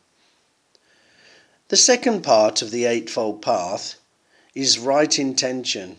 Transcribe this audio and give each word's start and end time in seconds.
The 1.68 1.78
second 1.78 2.22
part 2.22 2.60
of 2.60 2.70
the 2.70 2.84
Eightfold 2.84 3.40
Path 3.40 3.94
is 4.54 4.78
right 4.78 5.18
intention. 5.18 5.96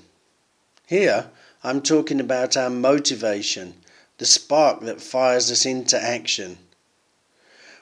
Here, 0.86 1.32
I'm 1.64 1.82
talking 1.82 2.20
about 2.20 2.56
our 2.56 2.70
motivation 2.70 3.74
the 4.18 4.26
spark 4.26 4.82
that 4.82 5.02
fires 5.02 5.52
us 5.52 5.66
into 5.66 6.02
action. 6.02 6.58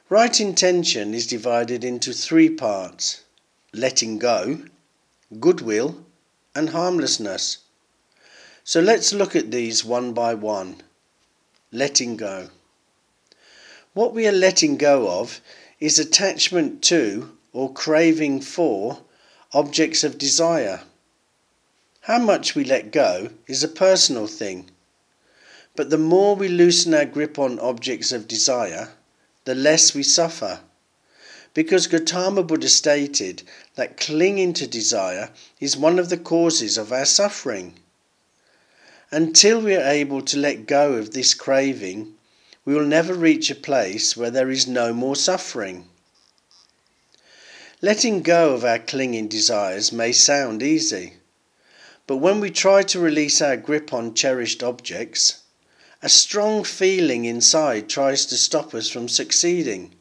Right 0.10 0.40
intention 0.40 1.14
is 1.14 1.28
divided 1.28 1.84
into 1.84 2.14
three 2.14 2.50
parts 2.50 3.22
letting 3.74 4.20
go, 4.20 4.62
goodwill, 5.40 6.04
and 6.54 6.70
harmlessness. 6.70 7.60
So 8.64 8.82
let's 8.82 9.14
look 9.14 9.36
at 9.36 9.52
these 9.52 9.86
one 9.86 10.14
by 10.14 10.34
one. 10.34 10.82
Letting 11.72 12.18
go. 12.18 12.50
What 13.94 14.14
we 14.14 14.28
are 14.28 14.34
letting 14.34 14.78
go 14.78 15.10
of 15.10 15.42
is 15.80 16.00
attachment 16.00 16.82
to 16.84 17.38
or 17.54 17.72
craving 17.72 18.42
for 18.42 19.00
objects 19.54 20.04
of 20.04 20.18
desire. 20.18 20.82
How 22.02 22.20
much 22.20 22.56
we 22.56 22.64
let 22.64 22.92
go 22.92 23.30
is 23.48 23.64
a 23.64 23.68
personal 23.68 24.28
thing. 24.28 24.71
But 25.76 25.90
the 25.90 25.98
more 25.98 26.36
we 26.36 26.50
loosen 26.50 26.94
our 26.94 27.06
grip 27.06 27.40
on 27.40 27.60
objects 27.60 28.12
of 28.12 28.28
desire, 28.28 28.92
the 29.46 29.56
less 29.56 29.94
we 29.94 30.04
suffer. 30.04 30.60
Because 31.54 31.88
Gautama 31.88 32.44
Buddha 32.44 32.70
stated 32.70 33.44
that 33.76 33.98
clinging 33.98 34.54
to 34.54 34.68
desire 34.68 35.32
is 35.60 35.76
one 35.76 35.98
of 35.98 36.10
the 36.10 36.18
causes 36.18 36.78
of 36.78 36.92
our 36.92 37.06
suffering. 37.06 37.76
Until 39.12 39.60
we 39.62 39.76
are 39.76 39.90
able 39.90 40.22
to 40.22 40.38
let 40.38 40.68
go 40.68 40.94
of 40.94 41.12
this 41.12 41.34
craving, 41.34 42.16
we 42.64 42.74
will 42.74 42.86
never 42.86 43.14
reach 43.14 43.50
a 43.50 43.56
place 43.56 44.16
where 44.16 44.32
there 44.32 44.50
is 44.50 44.68
no 44.68 44.94
more 44.94 45.16
suffering. 45.16 45.88
Letting 47.82 48.22
go 48.22 48.54
of 48.54 48.64
our 48.64 48.80
clinging 48.80 49.28
desires 49.28 49.92
may 49.92 50.12
sound 50.12 50.62
easy, 50.62 51.14
but 52.08 52.18
when 52.18 52.40
we 52.40 52.52
try 52.52 52.84
to 52.84 53.00
release 53.00 53.42
our 53.42 53.58
grip 53.58 53.92
on 53.92 54.14
cherished 54.14 54.62
objects, 54.62 55.41
a 56.02 56.10
strong 56.10 56.64
feeling 56.64 57.26
inside 57.26 57.88
tries 57.88 58.26
to 58.26 58.36
stop 58.36 58.74
us 58.74 58.90
from 58.90 59.08
succeeding. 59.08 59.94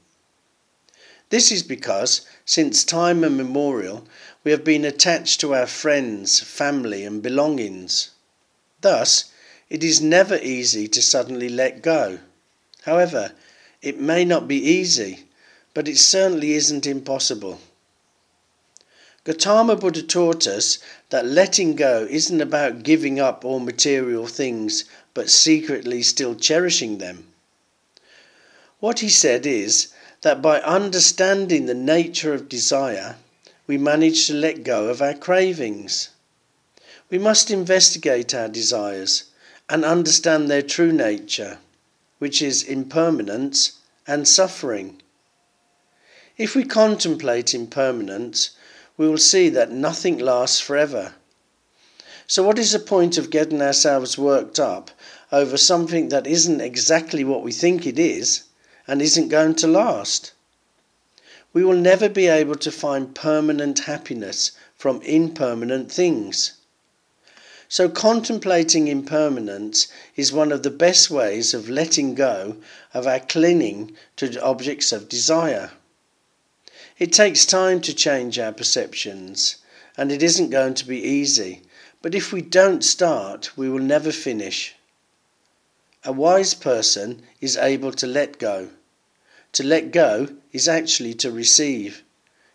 This 1.28 1.52
is 1.52 1.62
because, 1.62 2.22
since 2.44 2.84
time 2.84 3.22
immemorial, 3.22 4.06
we 4.42 4.50
have 4.50 4.64
been 4.64 4.84
attached 4.84 5.40
to 5.40 5.54
our 5.54 5.66
friends, 5.66 6.40
family, 6.40 7.04
and 7.04 7.22
belongings. 7.22 8.10
Thus, 8.80 9.30
it 9.68 9.84
is 9.84 10.00
never 10.00 10.36
easy 10.36 10.88
to 10.88 11.02
suddenly 11.02 11.48
let 11.48 11.82
go. 11.82 12.18
However, 12.82 13.32
it 13.82 14.00
may 14.00 14.24
not 14.24 14.48
be 14.48 14.56
easy, 14.56 15.26
but 15.74 15.86
it 15.86 15.98
certainly 15.98 16.52
isn't 16.52 16.86
impossible. 16.86 17.60
Gautama 19.22 19.76
Buddha 19.76 20.02
taught 20.02 20.46
us 20.46 20.78
that 21.10 21.26
letting 21.26 21.76
go 21.76 22.06
isn't 22.08 22.40
about 22.40 22.82
giving 22.82 23.20
up 23.20 23.44
all 23.44 23.60
material 23.60 24.26
things 24.26 24.86
but 25.14 25.30
secretly 25.30 26.02
still 26.02 26.34
cherishing 26.34 26.98
them. 26.98 27.26
What 28.78 29.00
he 29.00 29.08
said 29.08 29.46
is 29.46 29.88
that 30.22 30.42
by 30.42 30.60
understanding 30.60 31.66
the 31.66 31.74
nature 31.74 32.32
of 32.32 32.48
desire, 32.48 33.16
we 33.66 33.78
manage 33.78 34.26
to 34.26 34.34
let 34.34 34.64
go 34.64 34.88
of 34.88 35.00
our 35.00 35.14
cravings. 35.14 36.10
We 37.10 37.18
must 37.18 37.50
investigate 37.50 38.34
our 38.34 38.48
desires 38.48 39.24
and 39.68 39.84
understand 39.84 40.50
their 40.50 40.62
true 40.62 40.92
nature, 40.92 41.58
which 42.18 42.42
is 42.42 42.62
impermanence 42.62 43.78
and 44.06 44.26
suffering. 44.26 45.00
If 46.36 46.54
we 46.54 46.64
contemplate 46.64 47.54
impermanence, 47.54 48.50
we 48.96 49.08
will 49.08 49.18
see 49.18 49.48
that 49.50 49.70
nothing 49.70 50.18
lasts 50.18 50.60
forever. 50.60 51.14
So, 52.30 52.44
what 52.44 52.60
is 52.60 52.70
the 52.70 52.78
point 52.78 53.18
of 53.18 53.28
getting 53.28 53.60
ourselves 53.60 54.16
worked 54.16 54.60
up 54.60 54.92
over 55.32 55.56
something 55.56 56.10
that 56.10 56.28
isn't 56.28 56.60
exactly 56.60 57.24
what 57.24 57.42
we 57.42 57.50
think 57.50 57.88
it 57.88 57.98
is 57.98 58.42
and 58.86 59.02
isn't 59.02 59.30
going 59.30 59.56
to 59.56 59.66
last? 59.66 60.30
We 61.52 61.64
will 61.64 61.74
never 61.74 62.08
be 62.08 62.28
able 62.28 62.54
to 62.54 62.70
find 62.70 63.16
permanent 63.16 63.80
happiness 63.80 64.52
from 64.76 65.02
impermanent 65.02 65.90
things. 65.90 66.52
So, 67.68 67.88
contemplating 67.88 68.86
impermanence 68.86 69.88
is 70.14 70.32
one 70.32 70.52
of 70.52 70.62
the 70.62 70.70
best 70.70 71.10
ways 71.10 71.52
of 71.52 71.68
letting 71.68 72.14
go 72.14 72.58
of 72.94 73.08
our 73.08 73.18
clinging 73.18 73.96
to 74.18 74.40
objects 74.40 74.92
of 74.92 75.08
desire. 75.08 75.72
It 76.96 77.12
takes 77.12 77.44
time 77.44 77.80
to 77.80 77.92
change 77.92 78.38
our 78.38 78.52
perceptions, 78.52 79.56
and 79.96 80.12
it 80.12 80.22
isn't 80.22 80.50
going 80.50 80.74
to 80.74 80.86
be 80.86 81.02
easy. 81.02 81.62
But 82.02 82.14
if 82.14 82.32
we 82.32 82.40
don't 82.40 82.82
start, 82.82 83.56
we 83.56 83.68
will 83.68 83.82
never 83.82 84.12
finish. 84.12 84.74
A 86.04 86.12
wise 86.12 86.54
person 86.54 87.22
is 87.40 87.56
able 87.58 87.92
to 87.92 88.06
let 88.06 88.38
go. 88.38 88.70
To 89.52 89.62
let 89.62 89.90
go 89.90 90.28
is 90.52 90.66
actually 90.66 91.14
to 91.14 91.30
receive, 91.30 92.02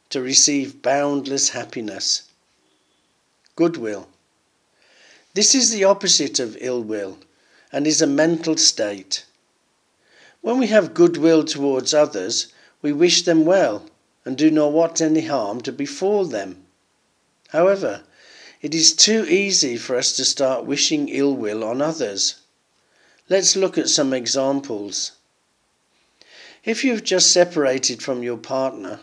to 0.10 0.22
receive 0.22 0.82
boundless 0.82 1.50
happiness. 1.50 2.24
Goodwill. 3.56 4.08
This 5.36 5.54
is 5.54 5.70
the 5.70 5.84
opposite 5.84 6.40
of 6.40 6.58
ill 6.60 6.82
will 6.82 7.20
and 7.72 7.86
is 7.86 8.02
a 8.02 8.08
mental 8.08 8.58
state. 8.58 9.26
When 10.42 10.58
we 10.58 10.68
have 10.68 10.94
goodwill 10.94 11.44
towards 11.44 11.94
others, 11.94 12.48
we 12.82 12.94
wish 12.94 13.24
them 13.24 13.46
well 13.46 13.86
and 14.24 14.38
do 14.38 14.50
not 14.50 14.72
want 14.72 15.02
any 15.02 15.22
harm 15.22 15.62
to 15.62 15.72
befall 15.72 16.26
them. 16.26 16.66
However, 17.50 18.04
it 18.66 18.74
is 18.74 18.94
too 18.94 19.24
easy 19.28 19.78
for 19.78 19.96
us 19.96 20.14
to 20.14 20.26
start 20.26 20.66
wishing 20.66 21.08
ill 21.10 21.36
will 21.36 21.64
on 21.64 21.84
others. 21.84 22.42
Let's 23.30 23.56
look 23.56 23.78
at 23.78 23.90
some 23.90 24.12
examples. 24.12 25.12
If 26.64 26.84
you've 26.84 27.04
just 27.04 27.30
separated 27.30 28.02
from 28.02 28.24
your 28.24 28.38
partner 28.38 29.02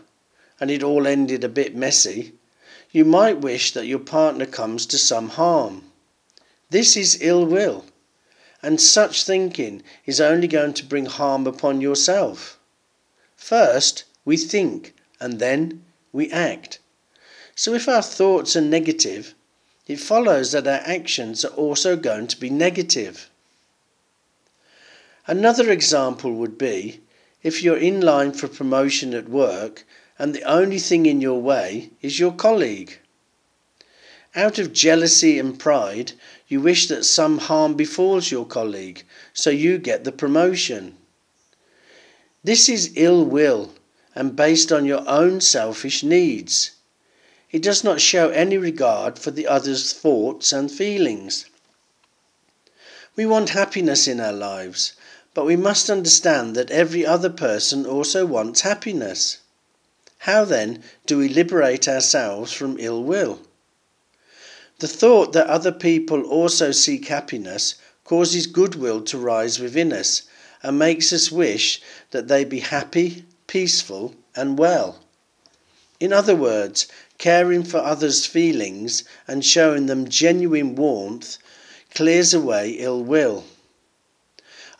and 0.58 0.68
it 0.68 0.82
all 0.82 1.06
ended 1.06 1.44
a 1.44 1.48
bit 1.48 1.76
messy, 1.76 2.32
you 2.90 3.04
might 3.04 3.38
wish 3.38 3.72
that 3.74 3.86
your 3.86 4.00
partner 4.00 4.46
comes 4.46 4.84
to 4.86 4.98
some 4.98 5.28
harm. 5.28 5.84
This 6.70 6.96
is 6.96 7.22
ill 7.22 7.46
will, 7.46 7.84
and 8.64 8.80
such 8.80 9.22
thinking 9.22 9.84
is 10.06 10.20
only 10.20 10.48
going 10.48 10.74
to 10.74 10.84
bring 10.84 11.06
harm 11.06 11.46
upon 11.46 11.80
yourself. 11.80 12.58
First, 13.36 14.02
we 14.24 14.36
think 14.36 14.96
and 15.20 15.38
then 15.38 15.84
we 16.12 16.32
act. 16.32 16.80
So 17.54 17.74
if 17.74 17.88
our 17.88 18.02
thoughts 18.02 18.56
are 18.56 18.60
negative, 18.60 19.36
it 19.92 20.00
follows 20.00 20.52
that 20.52 20.66
our 20.66 20.80
actions 20.86 21.44
are 21.44 21.54
also 21.54 21.96
going 21.96 22.26
to 22.26 22.40
be 22.40 22.48
negative. 22.48 23.28
Another 25.26 25.70
example 25.70 26.32
would 26.32 26.56
be 26.56 27.00
if 27.42 27.62
you're 27.62 27.76
in 27.76 28.00
line 28.00 28.32
for 28.32 28.48
promotion 28.48 29.12
at 29.12 29.28
work 29.28 29.84
and 30.18 30.34
the 30.34 30.42
only 30.44 30.78
thing 30.78 31.04
in 31.04 31.20
your 31.20 31.42
way 31.42 31.90
is 32.00 32.18
your 32.18 32.32
colleague. 32.32 32.98
Out 34.34 34.58
of 34.58 34.72
jealousy 34.72 35.38
and 35.38 35.58
pride, 35.58 36.12
you 36.48 36.62
wish 36.62 36.88
that 36.88 37.04
some 37.04 37.36
harm 37.36 37.74
befalls 37.74 38.30
your 38.30 38.46
colleague 38.46 39.04
so 39.34 39.50
you 39.50 39.76
get 39.76 40.04
the 40.04 40.12
promotion. 40.12 40.96
This 42.42 42.68
is 42.70 42.92
ill 42.96 43.26
will 43.26 43.74
and 44.14 44.34
based 44.34 44.72
on 44.72 44.86
your 44.86 45.06
own 45.06 45.42
selfish 45.42 46.02
needs. 46.02 46.70
It 47.52 47.62
does 47.62 47.84
not 47.84 48.00
show 48.00 48.30
any 48.30 48.56
regard 48.56 49.18
for 49.18 49.30
the 49.30 49.46
other's 49.46 49.92
thoughts 49.92 50.52
and 50.52 50.70
feelings. 50.70 51.44
We 53.14 53.26
want 53.26 53.50
happiness 53.50 54.08
in 54.08 54.18
our 54.20 54.32
lives, 54.32 54.94
but 55.34 55.44
we 55.44 55.56
must 55.56 55.90
understand 55.90 56.56
that 56.56 56.70
every 56.70 57.06
other 57.06 57.30
person 57.30 57.86
also 57.86 58.26
wants 58.26 58.62
happiness. 58.62 59.38
How 60.18 60.44
then 60.44 60.82
do 61.06 61.18
we 61.18 61.28
liberate 61.28 61.86
ourselves 61.86 62.52
from 62.52 62.76
ill 62.80 63.04
will? 63.04 63.40
The 64.78 64.88
thought 64.88 65.32
that 65.34 65.46
other 65.46 65.72
people 65.72 66.22
also 66.22 66.72
seek 66.72 67.06
happiness 67.06 67.76
causes 68.04 68.46
goodwill 68.46 69.02
to 69.02 69.18
rise 69.18 69.60
within 69.60 69.92
us 69.92 70.22
and 70.62 70.78
makes 70.78 71.12
us 71.12 71.30
wish 71.30 71.80
that 72.10 72.28
they 72.28 72.44
be 72.44 72.60
happy 72.60 73.24
peaceful, 73.52 74.14
and 74.34 74.58
well. 74.58 74.98
In 76.00 76.10
other 76.10 76.34
words, 76.34 76.86
caring 77.22 77.62
for 77.62 77.78
others' 77.78 78.26
feelings 78.26 79.04
and 79.28 79.44
showing 79.44 79.86
them 79.86 80.08
genuine 80.08 80.74
warmth 80.74 81.38
clears 81.94 82.34
away 82.34 82.70
ill 82.72 83.00
will. 83.00 83.44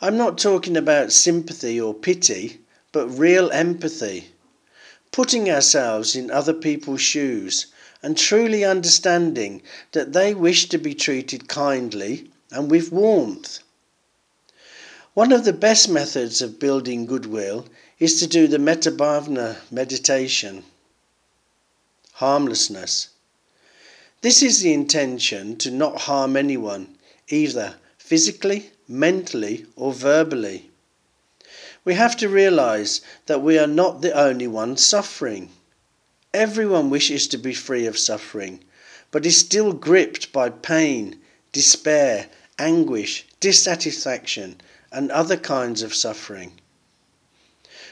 I'm 0.01 0.17
not 0.17 0.39
talking 0.39 0.77
about 0.77 1.13
sympathy 1.13 1.81
or 1.81 1.95
pity, 1.95 2.59
but 2.91 3.07
real 3.07 3.53
empathy. 3.53 4.33
Putting 5.13 5.49
ourselves 5.49 6.17
in 6.17 6.33
other 6.33 6.53
people's 6.53 7.01
shoes 7.01 7.67
and 8.03 8.19
truly 8.19 8.65
understanding 8.65 9.63
that 9.93 10.13
they 10.13 10.35
wish 10.35 10.69
to 10.71 10.79
be 10.79 10.95
treated 10.95 11.47
kindly 11.47 12.29
and 12.51 12.69
with 12.69 12.91
warmth. 12.91 13.61
One 15.15 15.31
of 15.31 15.45
the 15.45 15.53
best 15.53 15.89
methods 15.89 16.43
of 16.43 16.59
building 16.59 17.07
goodwill 17.07 17.69
is 18.01 18.19
to 18.19 18.27
do 18.27 18.49
the 18.49 18.59
Metabhavana 18.59 19.59
meditation. 19.71 20.65
Harmlessness. 22.23 23.09
This 24.21 24.45
is 24.45 24.61
the 24.61 24.73
intention 24.73 25.57
to 25.57 25.73
not 25.73 26.03
harm 26.03 26.37
anyone, 26.37 26.97
either 27.27 27.75
physically, 27.99 28.71
mentally, 28.87 29.67
or 29.75 29.93
verbally. 29.93 30.71
We 31.85 31.95
have 31.95 32.17
to 32.19 32.29
realize 32.29 33.01
that 33.27 33.43
we 33.43 33.59
are 33.59 33.67
not 33.67 34.03
the 34.03 34.13
only 34.13 34.47
ones 34.47 34.87
suffering. 34.87 35.51
Everyone 36.33 36.91
wishes 36.91 37.27
to 37.27 37.39
be 37.39 37.53
free 37.53 37.87
of 37.87 37.99
suffering, 37.99 38.63
but 39.11 39.27
is 39.27 39.37
still 39.37 39.73
gripped 39.73 40.33
by 40.33 40.49
pain, 40.49 41.19
despair, 41.51 42.29
anguish, 42.57 43.27
dissatisfaction, 43.41 44.61
and 44.93 45.11
other 45.11 45.37
kinds 45.37 45.83
of 45.83 45.93
suffering. 45.93 46.53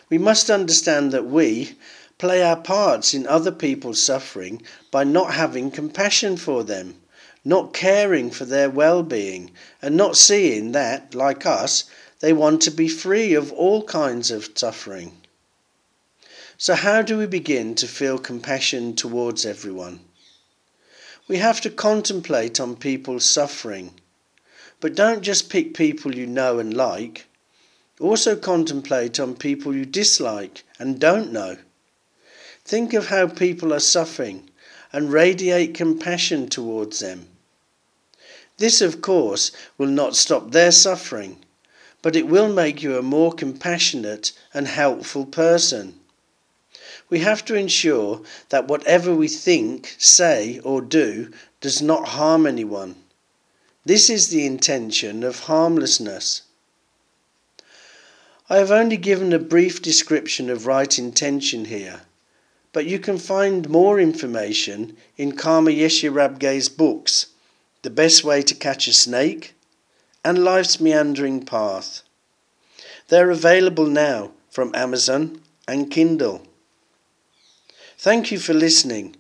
We 0.09 0.19
must 0.19 0.51
understand 0.51 1.11
that 1.11 1.27
we 1.27 1.75
play 2.21 2.43
our 2.43 2.57
parts 2.57 3.15
in 3.15 3.27
other 3.27 3.51
people's 3.51 4.03
suffering 4.03 4.61
by 4.91 5.03
not 5.03 5.33
having 5.33 5.71
compassion 5.71 6.37
for 6.37 6.63
them, 6.63 7.01
not 7.47 7.73
caring 7.73 8.31
for 8.31 8.45
their 8.45 8.69
well 8.69 9.03
being, 9.03 9.51
and 9.81 9.97
not 9.97 10.19
seeing 10.19 10.73
that, 10.73 11.15
like 11.15 11.47
us, 11.47 11.85
they 12.19 12.31
want 12.31 12.61
to 12.61 12.71
be 12.71 12.87
free 12.87 13.33
of 13.33 13.51
all 13.53 13.83
kinds 13.85 14.31
of 14.31 14.51
suffering. 14.55 15.17
So, 16.59 16.75
how 16.75 17.01
do 17.01 17.17
we 17.17 17.25
begin 17.25 17.75
to 17.77 17.89
feel 17.89 18.19
compassion 18.19 18.95
towards 18.95 19.47
everyone? 19.47 20.01
We 21.27 21.39
have 21.39 21.63
to 21.63 21.71
contemplate 21.71 22.61
on 22.61 22.77
people's 22.77 23.25
suffering. 23.25 23.95
But 24.79 24.95
don't 24.95 25.23
just 25.23 25.49
pick 25.49 25.73
people 25.73 26.15
you 26.15 26.27
know 26.27 26.59
and 26.59 26.77
like. 26.77 27.29
Also 27.99 28.37
contemplate 28.37 29.19
on 29.19 29.37
people 29.37 29.75
you 29.75 29.87
dislike 29.87 30.65
and 30.79 31.01
don't 31.01 31.33
know. 31.33 31.57
Think 32.71 32.95
of 32.95 33.09
how 33.09 33.27
people 33.27 33.75
are 33.75 33.81
suffering 33.81 34.49
and 34.93 35.13
radiate 35.13 35.75
compassion 35.75 36.49
towards 36.49 37.01
them. 37.01 37.27
This, 38.59 38.81
of 38.81 39.03
course, 39.03 39.51
will 39.77 39.89
not 39.89 40.15
stop 40.15 40.53
their 40.53 40.71
suffering, 40.71 41.39
but 42.01 42.15
it 42.15 42.29
will 42.29 42.53
make 42.53 42.83
you 42.83 42.97
a 42.97 43.03
more 43.03 43.33
compassionate 43.33 44.33
and 44.55 44.69
helpful 44.69 45.27
person 45.27 46.01
we 47.11 47.19
have 47.19 47.45
to 47.45 47.57
ensure 47.57 48.23
that 48.49 48.69
whatever 48.69 49.13
we 49.15 49.27
think, 49.27 49.97
say, 49.99 50.61
or 50.61 50.81
do 50.81 51.31
does 51.61 51.83
not 51.83 52.09
harm 52.11 52.47
anyone. 52.47 52.95
This 53.85 54.09
is 54.09 54.29
the 54.29 54.47
intention 54.47 55.25
of 55.25 55.41
harmlessness. 55.41 56.43
I 58.49 58.59
have 58.59 58.71
only 58.71 58.97
given 58.97 59.33
a 59.33 59.39
brief 59.39 59.83
description 59.83 60.49
of 60.49 60.67
right 60.67 60.99
intention 60.99 61.65
here, 61.67 62.03
but 62.73 62.87
you 62.87 62.99
can 62.99 63.19
find 63.19 63.69
more 63.69 63.99
information 63.99 64.97
in 65.17 65.33
Karma 65.33 65.71
Yeshe 65.71 66.13
Rabgye's 66.13 66.69
books, 66.69 67.27
The 67.83 67.91
Best 67.91 68.23
Way 68.25 68.43
to 68.43 68.55
Catch 68.55 68.87
a 68.87 68.93
Snake 68.93 69.55
and 70.25 70.45
Life's 70.45 70.81
Meandering 70.81 71.45
Path. 71.45 72.03
They're 73.09 73.31
available 73.31 73.87
now 73.87 74.33
from 74.51 74.75
Amazon 74.75 75.41
and 75.67 75.91
Kindle. 75.91 76.47
Thank 77.99 78.31
you 78.31 78.39
for 78.39 78.55
listening, 78.55 79.17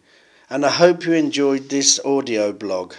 and 0.49 0.64
I 0.64 0.70
hope 0.70 1.05
you 1.05 1.12
enjoyed 1.12 1.69
this 1.69 1.99
audio 2.05 2.53
blog. 2.53 2.94